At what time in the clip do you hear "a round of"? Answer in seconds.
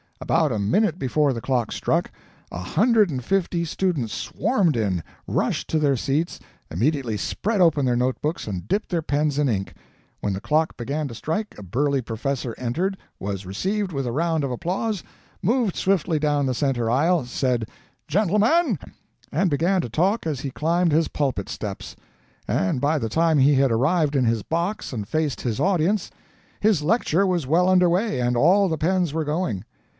14.07-14.51